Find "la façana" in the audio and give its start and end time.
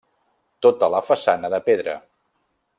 0.95-1.53